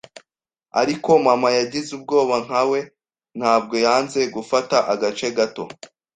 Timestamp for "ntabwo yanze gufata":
3.37-4.77